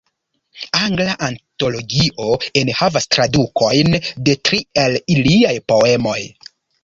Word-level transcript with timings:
Angla 0.77 1.15
Antologio 1.27 2.29
enhavas 2.63 3.05
tradukojn 3.15 3.99
de 4.29 4.37
tri 4.49 4.61
el 4.85 4.99
liaj 5.29 5.55
poemoj. 5.73 6.19